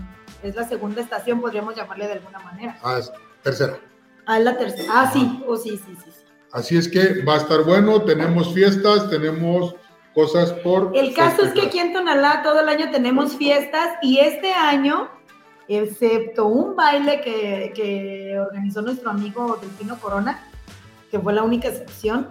[0.42, 2.76] es la segunda estación, podríamos llamarle de alguna manera.
[2.82, 3.12] Ah, es-
[3.42, 3.78] tercera.
[4.26, 4.88] Ah, es la tercera.
[4.90, 6.10] Ah, sí, oh, sí, sí, sí.
[6.10, 6.24] sí.
[6.52, 9.74] Así es que va a estar bueno, tenemos fiestas, tenemos
[10.14, 10.92] cosas por...
[10.94, 11.66] El caso es que festejar.
[11.66, 15.08] aquí en Tonalá todo el año tenemos fiestas y este año,
[15.68, 20.46] excepto un baile que, que organizó nuestro amigo Delfino Corona,
[21.10, 22.28] que fue la única excepción,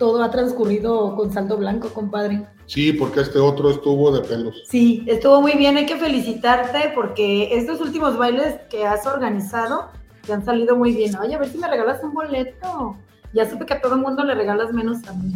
[0.00, 2.46] todo ha transcurrido con saldo blanco, compadre.
[2.64, 4.62] Sí, porque este otro estuvo de pelos.
[4.66, 9.90] Sí, estuvo muy bien, hay que felicitarte porque estos últimos bailes que has organizado
[10.24, 11.16] te han salido muy bien.
[11.16, 12.96] Oye, a ver si me regalas un boleto.
[13.34, 15.34] Ya supe que a todo el mundo le regalas menos mí.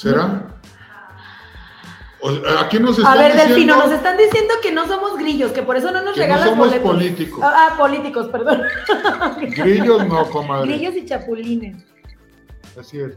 [0.00, 0.46] ¿Será?
[2.22, 5.52] O- aquí nos A están ver, diciendo Delfino, nos están diciendo que no somos grillos,
[5.52, 6.90] que por eso no nos que no somos boletos.
[6.90, 7.40] políticos.
[7.42, 8.62] Ah, ah, políticos, perdón.
[9.40, 10.68] Grillos no, comadre.
[10.72, 11.84] Grillos y chapulines.
[12.78, 13.12] Así es.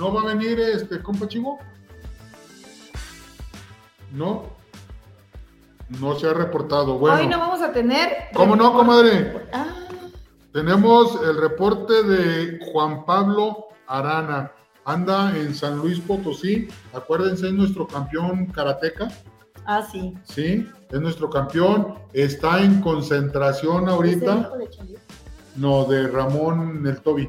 [0.00, 1.60] ¿No va a venir este compa chivo?
[4.12, 4.46] ¿No?
[6.00, 6.98] No se ha reportado.
[6.98, 8.28] Bueno, Hoy no vamos a tener.
[8.34, 9.46] ¿cómo no, comadre?
[9.52, 9.66] Ah,
[10.52, 14.52] Tenemos el reporte de Juan Pablo Arana.
[14.92, 16.68] Anda en San Luis Potosí.
[16.92, 19.08] Acuérdense, es nuestro campeón karateca.
[19.66, 20.14] ah, sí.
[20.24, 21.94] Sí, es nuestro campeón.
[22.12, 24.34] Está en concentración ¿Es el ahorita.
[24.36, 24.98] de?
[25.56, 27.28] No, de Ramón El Tobi.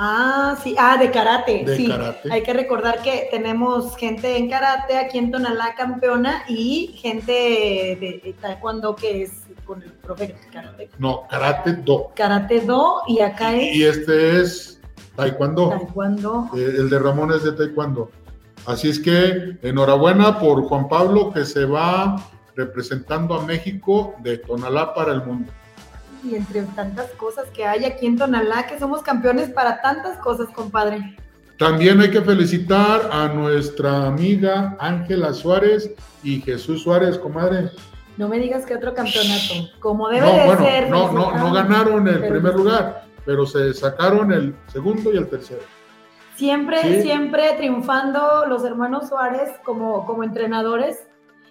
[0.00, 1.64] Ah, sí, ah, de karate.
[1.64, 1.88] De sí.
[1.88, 2.32] karate.
[2.32, 8.20] Hay que recordar que tenemos gente en karate aquí en Tonalá campeona y gente de,
[8.24, 9.32] de taekwondo que es
[9.64, 10.88] con el profe karate.
[10.98, 12.12] No, Karate Do.
[12.14, 14.77] Karate do y acá es Y este es
[15.18, 15.68] Taekwondo.
[15.70, 16.50] taekwondo.
[16.56, 18.10] Eh, el de Ramón es de Taekwondo.
[18.66, 22.16] Así es que enhorabuena por Juan Pablo que se va
[22.56, 25.50] representando a México de Tonalá para el mundo.
[26.24, 30.48] Y entre tantas cosas que hay aquí en Tonalá, que somos campeones para tantas cosas,
[30.54, 31.16] compadre.
[31.58, 35.90] También hay que felicitar a nuestra amiga Ángela Suárez
[36.22, 37.70] y Jesús Suárez, comadre.
[38.16, 40.90] No me digas que otro campeonato, como debe No, de bueno, ser.
[40.90, 45.60] no, no, no ganaron el primer lugar, pero se sacaron el segundo y el tercero.
[46.36, 47.02] Siempre, Sí.
[47.02, 51.06] siempre triunfando los hermanos Suárez como, como entrenadores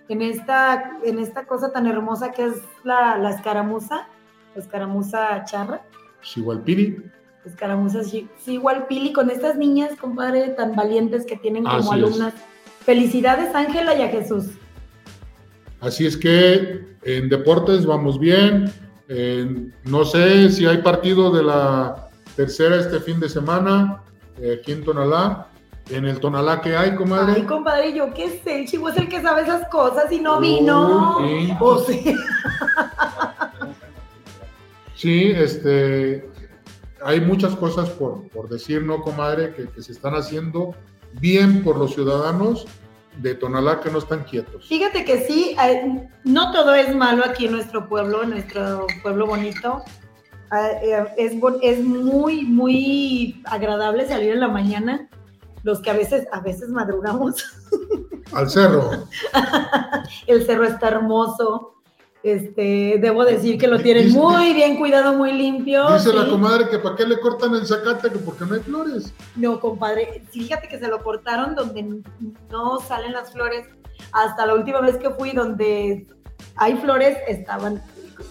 [0.10, 4.08] en esta, en esta cosa tan hermosa que es la, la escaramuza.
[4.56, 5.84] Escaramuza Charra.
[6.24, 6.98] Chihualpiri.
[7.46, 8.00] Escaramuza
[8.44, 11.94] Chihualpili con estas niñas, compadre, tan valientes que tienen como Así es.
[11.94, 12.34] alumnas.
[12.86, 14.46] Felicidades, Ángela y a Jesús.
[15.80, 18.66] Así es que en deportes vamos bien.
[19.10, 24.04] Eh, no sé si hay partido de la tercera este fin de semana
[24.40, 25.48] eh, aquí en Tonalá.
[25.90, 27.34] En el Tonalá que hay, comadre.
[27.38, 30.42] Ay, compadre, yo qué sé, el chivo es el que sabe esas cosas y no
[30.42, 31.20] vino.
[34.96, 35.32] Sí.
[35.32, 36.30] Este,
[37.02, 39.54] hay muchas cosas por, por decir, ¿no, comadre?
[39.54, 40.76] Que, que se están haciendo
[41.14, 42.68] bien por los ciudadanos
[43.18, 44.68] de Tonalá que no están quietos.
[44.68, 45.56] Fíjate que sí,
[46.24, 49.84] no todo es malo aquí en nuestro pueblo, en nuestro pueblo bonito.
[50.52, 55.10] Ah, eh, Es, es muy, muy agradable salir en la mañana.
[55.64, 57.44] Los que a veces, a veces madrugamos.
[58.32, 58.90] Al cerro.
[60.28, 61.77] El cerro está hermoso.
[62.34, 65.92] Este, debo decir que lo tienen Dice- muy bien cuidado, muy limpio.
[65.94, 69.14] Dice la comadre que para qué le cortan el zacate, que porque no hay flores.
[69.36, 72.02] No, compadre, fíjate que se lo cortaron donde
[72.52, 73.66] no salen las flores.
[74.12, 76.08] Hasta la última vez que fui donde
[76.56, 77.82] hay flores, estaban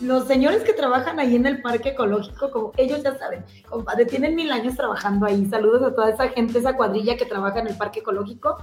[0.01, 4.35] los señores que trabajan ahí en el parque ecológico, como ellos ya saben, compadre, tienen
[4.35, 5.47] mil años trabajando ahí.
[5.47, 8.59] Saludos a toda esa gente, esa cuadrilla que trabaja en el parque ecológico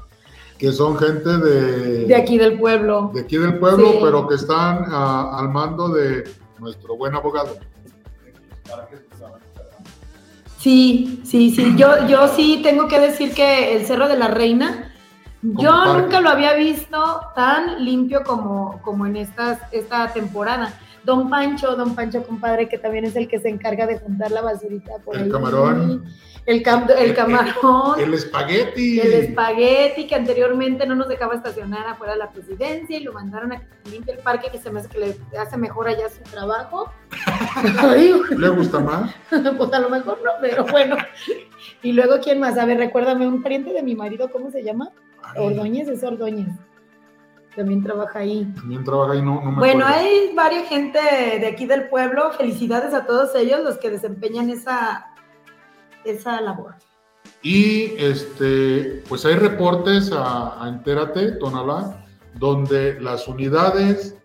[0.58, 3.12] Que son gente de, de aquí del pueblo.
[3.14, 4.00] de aquí del pueblo, Sí.
[4.02, 6.24] pero que están ah, al mando de
[6.60, 7.58] nuestro buen abogado.
[10.60, 11.74] Sí, sí, sí.
[11.76, 14.94] Yo, yo sí tengo que decir que el Cerro de la Reina,
[15.42, 16.02] yo parque.
[16.04, 16.98] nunca lo había visto
[17.36, 20.80] tan limpio como, como en estas, esta temporada.
[21.04, 24.42] Don Pancho, don Pancho, compadre, que también es el que se encarga de juntar la
[24.42, 25.30] basurita por El ahí.
[25.30, 26.06] camarón.
[26.46, 28.00] El, cam- el camarón.
[28.00, 29.00] El espagueti.
[29.00, 33.54] El espagueti que anteriormente no nos dejaba estacionar afuera de la presidencia y lo mandaron
[33.54, 35.00] a que limpie el parque que se me hace que
[35.32, 36.92] le hace mejor allá su trabajo.
[38.38, 39.14] ¿Le gusta más?
[39.58, 40.98] pues a lo mejor no, pero bueno.
[41.82, 42.58] Y luego, ¿quién más?
[42.58, 44.90] A ver, recuérdame, un pariente de mi marido, ¿cómo se llama?
[45.24, 46.50] Ay, Ordóñez, es Ordóñez.
[47.56, 48.46] También trabaja ahí.
[48.56, 50.06] También trabaja ahí, no, no me Bueno, acuerdo.
[50.08, 52.32] hay varias gente de aquí del pueblo.
[52.32, 55.08] Felicidades a todos ellos los que desempeñan esa,
[56.04, 56.76] esa labor.
[57.42, 62.06] Y este, pues hay reportes a, a Entérate, Tonalá,
[62.40, 64.18] donde las unidades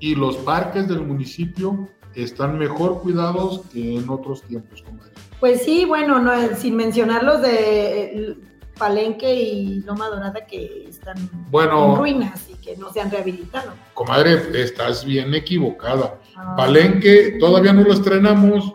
[0.00, 5.10] y los parques del municipio están mejor cuidados que en otros tiempos, comadre.
[5.40, 8.36] Pues sí, bueno, no, sin mencionar los de
[8.78, 11.16] Palenque y Loma Dorada que están
[11.50, 11.90] Bueno.
[11.92, 13.72] en ruinas y que no se han rehabilitado.
[13.94, 16.18] Comadre, estás bien equivocada.
[16.36, 16.54] Ah.
[16.56, 18.72] Palenque, todavía no lo estrenamos.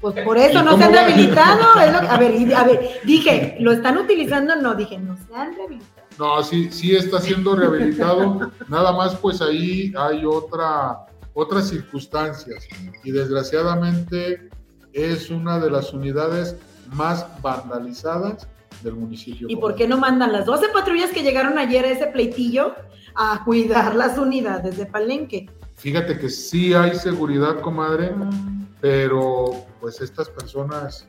[0.00, 0.94] Pues por eso ¿Y no se han va?
[0.96, 1.60] rehabilitado.
[1.84, 4.54] es lo- a, ver, a ver, dije, ¿lo están utilizando?
[4.56, 5.98] No, dije, no se han rehabilitado.
[6.18, 8.50] No, sí, sí está siendo rehabilitado.
[8.68, 12.66] Nada más, pues ahí hay otra, otras circunstancias.
[13.04, 14.48] Y desgraciadamente
[14.92, 16.56] es una de las unidades
[16.92, 18.48] más vandalizadas
[18.82, 19.46] del municipio.
[19.50, 22.74] ¿Y por qué no mandan las 12 patrullas que llegaron ayer a ese pleitillo
[23.14, 25.48] a cuidar las unidades de Palenque?
[25.76, 31.08] Fíjate que sí hay seguridad, comadre, Mm, pero pues estas personas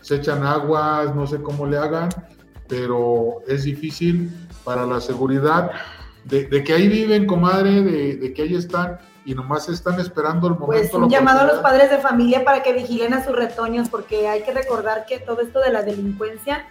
[0.00, 2.08] se echan aguas, no sé cómo le hagan,
[2.68, 4.30] pero es difícil
[4.64, 5.70] para la seguridad
[6.24, 10.46] de, de que ahí viven, comadre, de, de que ahí están y nomás están esperando
[10.46, 10.88] el momento.
[10.88, 14.28] Pues un llamado a los padres de familia para que vigilen a sus retoños, porque
[14.28, 16.64] hay que recordar que todo esto de la delincuencia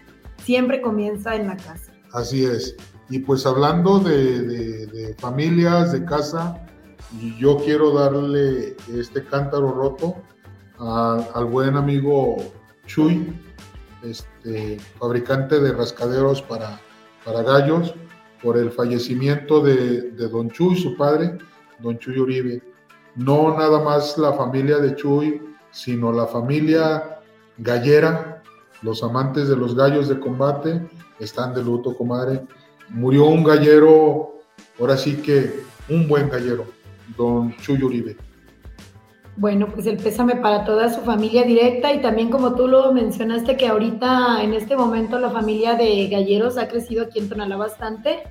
[0.45, 1.91] siempre comienza en la casa.
[2.13, 2.75] Así es.
[3.09, 6.65] Y pues hablando de, familias, de casa,
[7.37, 10.15] yo quiero darle este cántaro roto
[10.79, 12.37] a- al buen amigo
[12.85, 13.33] Chuy,
[14.03, 16.79] este, fabricante de rascaderos para,
[17.23, 17.93] para gallos,
[18.41, 21.37] por el fallecimiento de, de don Chuy, su padre,
[21.79, 22.61] don Chuy Uribe.
[23.15, 25.41] No nada más la familia de Chuy,
[25.71, 27.19] sino la familia
[27.57, 28.34] gallera,
[28.85, 30.79] los amantes de los gallos de combate,
[31.19, 32.41] están de luto, comadre.
[32.89, 34.35] Murió un gallero,
[34.79, 36.65] ahora sí que un buen gallero,
[37.17, 38.15] don Chuy Uribe.
[39.37, 43.57] Bueno, pues el pésame para toda su familia directa y también como tú lo mencionaste
[43.57, 48.23] que ahorita en este momento la familia de Galleros ha crecido aquí en Tonalá bastante.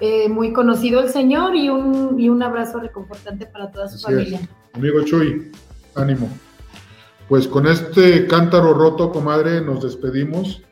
[0.00, 4.04] Eh, muy conocido el señor y un, y un abrazo reconfortante para toda su Así
[4.04, 4.40] familia.
[4.40, 4.48] es.
[4.72, 5.52] Amigo Chuy,
[5.94, 6.26] ánimo.
[7.30, 10.62] Pues con este cántaro roto, comadre, nos despedimos.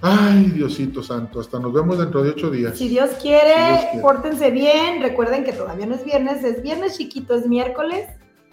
[0.00, 2.78] Ay, Diosito Santo, hasta nos vemos dentro de ocho días.
[2.78, 4.00] Si Dios quiere, Si Dios quiere.
[4.00, 5.02] pórtense bien.
[5.02, 8.08] Recuerden que todavía no es viernes, es viernes chiquito, es miércoles.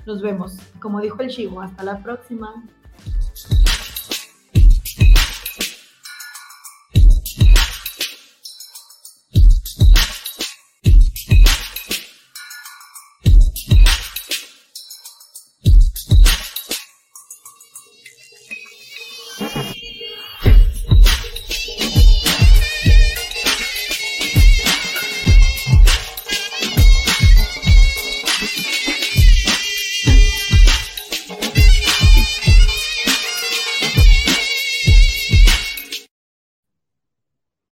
[0.05, 0.57] Nos vemos.
[0.81, 2.53] Como dijo el chivo, hasta la próxima.